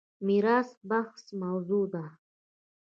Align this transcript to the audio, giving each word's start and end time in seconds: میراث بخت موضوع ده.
میراث 0.25 0.69
بخت 0.89 1.25
موضوع 1.41 1.85
ده. 1.93 2.05